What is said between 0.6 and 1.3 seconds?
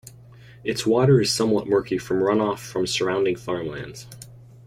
Its water